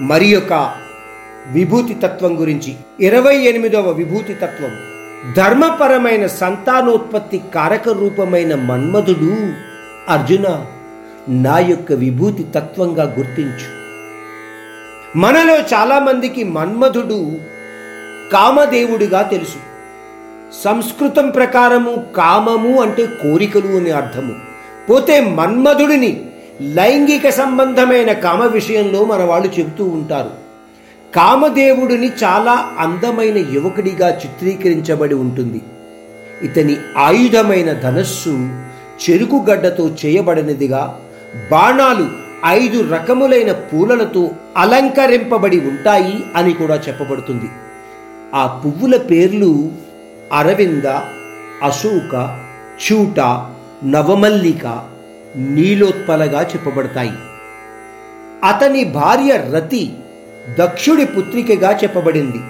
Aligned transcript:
మరి 0.00 0.26
యొక్క 0.26 0.74
విభూతి 1.52 1.94
తత్వం 1.94 2.40
గురించి. 2.40 2.76
ఇరవై 3.00 3.36
ఎనిమిదవ 3.36 3.90
విభూతి 3.90 4.34
తత్వం. 4.34 4.70
ధర్మపరమైన 5.36 6.26
సంతానోత్పత్తి 6.26 7.40
కారక 7.54 7.88
రూపమైన 7.88 8.54
మన్మధుడు 8.54 9.52
అర్జున 10.08 10.66
నా 11.28 11.58
యొక్క 11.58 11.92
విభూతి 11.92 12.42
తత్వంగా 12.42 13.14
గుర్తించు. 13.18 13.80
మనలో 15.18 15.58
చాలామందికి 15.58 16.44
మన్మధుడు 16.44 17.32
కామదేవుడిగా 18.32 19.22
తెలుసు. 19.22 19.56
సంస్కృతం 20.64 21.30
ప్రకారము 21.30 22.06
కామము 22.16 22.82
అంటే 22.82 23.06
కోరికలు 23.06 23.76
అని 23.76 23.90
అర్థము. 23.90 24.34
పోతే 24.90 25.20
మన్మధుడిని 25.20 26.29
లైంగిక 26.60 27.30
సంబంధమైన 27.30 28.12
కామ 28.12 28.42
విషయంలో 28.42 29.04
మన 29.04 29.24
వాళ్ళు 29.24 29.48
చెబుతూ 29.60 29.84
ఉంటారు. 29.84 30.30
కామదేవుడిని 31.14 32.10
చాలా 32.24 32.76
అందమైన 32.78 33.38
యువకుడిగా 33.38 34.08
చిత్రీకరించబడి 34.08 35.14
ఉంటుంది. 35.14 35.60
ఇతని 36.42 36.76
ఆయుధమైన 36.96 37.72
ధనస్సు 37.72 38.50
చెరుకుగడ్డతో 39.00 39.90
చేయబడినదిగా 40.06 41.00
బాణాలు 41.50 42.08
ఐదు 42.46 42.94
రకములైన 42.94 43.52
పూలలతో 43.52 44.30
అలంకరింపబడి 44.56 45.60
ఉంటాయి 45.60 46.24
అని 46.36 46.52
కూడా 46.52 46.82
చెప్పబడుతుంది. 46.88 47.50
ఆ 48.34 48.46
పువ్వుల 48.46 48.96
పేర్లు 48.96 49.72
అరవింద 50.32 50.86
అశోక 51.62 52.38
చూట 52.92 53.20
నవమల్లిక 53.84 54.89
నీలోత్పలగా 55.36 56.42
చెప్పబడతాయి. 56.42 57.12
అతని 58.44 58.84
భార్య 58.84 59.44
రతి 59.56 59.94
దక్షుడి 60.58 61.04
పుత్రికగా 61.04 61.78
చెప్పబడింది. 61.78 62.40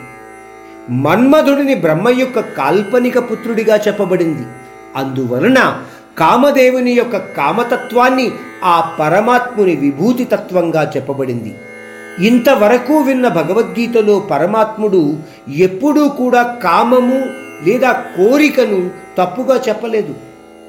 మన్మధుడిని 0.91 1.75
బ్రహ్మ 1.75 2.09
యొక్క 2.09 2.41
కాల్పనిక 2.41 3.33
పుత్రుడిగా 3.33 3.77
చెప్పబడింది. 3.77 4.47
అందువలన 4.97 5.83
కామదేవుని 6.19 6.93
యొక్క 6.93 7.17
కామతత్వాన్ని 7.17 8.31
ఆ 8.65 8.97
పరమాత్ముని 9.01 9.77
విభూతి 9.77 10.25
తత్వంగా 10.25 10.93
చెప్పబడింది. 10.97 11.55
ఇంతవరకు 12.27 12.99
విన్న 12.99 13.29
భగవద్గీతలో 13.29 14.19
పరమాత్ముడు 14.19 15.19
ఎప్పుడూ 15.57 16.09
కూడా 16.09 16.43
కామము 16.43 17.25
లేదా 17.69 17.93
కోరికను 17.93 18.91
తప్పుగా 19.19 19.63
చెప్పలేదు. 19.69 20.15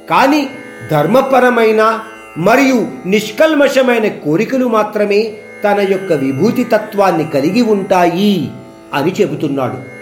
కానీ 0.10 0.50
ధర్మపరమైన 0.90 2.00
మరియు 2.38 2.88
నిష్కల్మషమైన 3.06 4.08
కోరికలు 4.08 4.66
మాత్రమే 4.66 5.34
తన 5.64 5.88
యొక్క 5.90 6.14
విభూతి 6.14 6.64
తత్వాన్ని 6.64 7.28
కలిగి 7.28 7.62
ఉంటాయి 7.62 8.52
అని 8.94 9.12
చెబుతున్నాడు. 9.12 10.02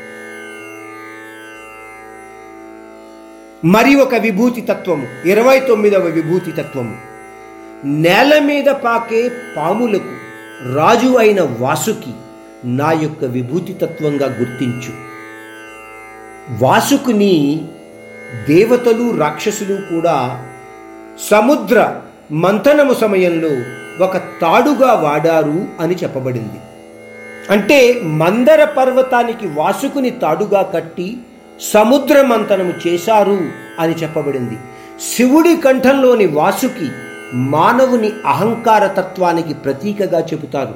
మరి 3.68 3.96
ఒక 3.96 4.16
విభూతి 4.16 4.62
తత్వము 4.62 5.28
ఇరవై 5.28 5.60
తొమ్మిదవ 5.60 6.02
విభూతి 6.02 6.52
తత్వము. 6.52 6.98
నేల 7.86 8.40
మీద 8.40 8.66
పాకే 8.66 9.32
పాములకు 9.58 10.14
రాజు 10.74 11.18
అయిన 11.18 11.42
వాసుకి 11.42 12.14
నా 12.66 12.92
యొక్క 12.92 13.24
విభూతి 13.24 13.74
తత్వంగా 13.74 14.26
గుర్తించు. 14.26 15.10
వాసుకుని 16.66 17.68
దేవతలు 18.48 19.18
రాక్షసులు 19.18 19.76
కూడా 19.76 20.46
సముద్ర 21.28 22.02
మంథనము 22.32 22.94
సమయంలో 22.94 23.50
ఒక 24.06 24.18
తాడుగా 24.18 24.94
వాడారు 24.94 25.66
అని 25.80 25.96
చెప్పబడింది. 25.96 26.60
అంటే 27.50 28.02
మందర 28.04 28.64
పర్వతానికి 28.66 29.48
వాసుకుని 29.48 30.10
తాడుగా 30.10 30.62
కట్టి 30.62 31.18
సముద్ర 31.74 32.22
మంథనము 32.22 32.88
చేశారు 32.88 33.40
అని 33.80 33.94
చెప్పబడింది. 33.94 34.58
శివుడి 35.16 35.58
కంఠంలోని 35.58 36.26
వాసుకి 36.26 36.90
మానవుని 37.34 38.12
అహంకార 38.26 38.88
తత్వానికి 38.88 39.54
ప్రతీకగా 39.54 40.20
చెబుతారు. 40.20 40.76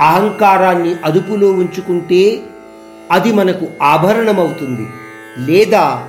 అహంకారాన్ని 0.00 0.94
అదుపులో 1.04 1.50
ఉంచుకుంటే 1.50 2.40
అది 3.10 3.32
మనకు 3.32 3.66
ఆభరణమవుతుంది. 3.82 4.86
లేదా 5.38 6.08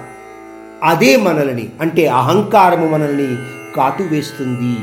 అదే 0.83 1.15
మనల్ని 1.15 1.69
అంటే 1.81 2.07
అహంకారము 2.07 2.87
మనల్ని 2.87 3.37
కాటువేస్తుంది 3.75 4.75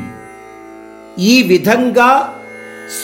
ఈ 1.22 1.42
విధంగా 1.42 2.34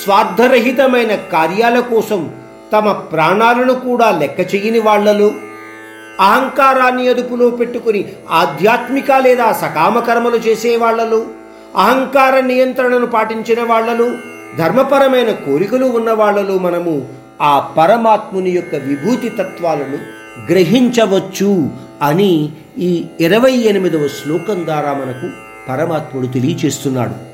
స్వార్థరహితమైన 0.02 1.14
కార్యాల 1.14 1.80
కోసం 1.80 2.32
తమ 2.72 2.92
ప్రాణాలను 2.92 3.74
కూడా 3.74 4.10
లెక్క 4.10 4.54
చేయని 4.54 4.78
వాళ్ళలో 4.78 5.30
అహంకారాన్ని 6.20 7.08
అదుపులో 7.08 7.50
పెట్టుకుని 7.50 8.04
ఆధ్యాత్మిక 8.30 9.12
లేదా 9.20 9.52
సకామకర్మలు 9.52 10.36
చేసే 10.36 10.78
అహంకార 11.76 12.40
నియంత్రణను 12.40 13.06
పాటించిన 13.06 13.62
వాళ్ళలో 13.62 14.10
ధర్మపరమైన 14.58 15.30
కోరికలు 15.30 15.86
ఉన్న 15.86 16.12
వాళ్ళలో 16.12 16.58
మనము 16.58 17.08
ఆ 17.42 17.72
పరమాత్ముని 17.78 18.50
యొక్క 18.50 18.74
విభూతి 18.74 19.28
తత్వాలను 19.28 19.98
గ్రహించవచ్చు. 20.52 21.70
అని 22.02 22.52
ఈ 22.78 23.04
ఇరవై 23.20 23.52
ఎనిమిదవ 23.52 24.08
శ్లోకం 24.08 24.64
ద్వారా 24.64 24.92
మనకు 24.94 25.30
పరమాత్ముడు 25.68 26.26
తెలియచేస్తున్నాడు. 26.26 27.33